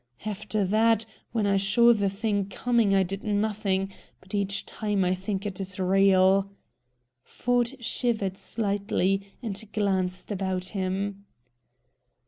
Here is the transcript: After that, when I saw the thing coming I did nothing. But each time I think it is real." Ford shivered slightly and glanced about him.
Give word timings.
After 0.25 0.65
that, 0.65 1.05
when 1.31 1.45
I 1.45 1.57
saw 1.57 1.93
the 1.93 2.09
thing 2.09 2.49
coming 2.49 2.95
I 2.95 3.03
did 3.03 3.23
nothing. 3.23 3.93
But 4.19 4.33
each 4.33 4.65
time 4.65 5.05
I 5.05 5.13
think 5.13 5.45
it 5.45 5.59
is 5.61 5.79
real." 5.79 6.49
Ford 7.23 7.73
shivered 7.79 8.35
slightly 8.35 9.21
and 9.43 9.63
glanced 9.73 10.31
about 10.31 10.69
him. 10.69 11.25